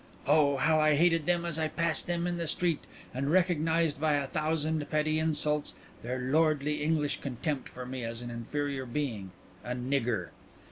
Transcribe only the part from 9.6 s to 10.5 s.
a nigger.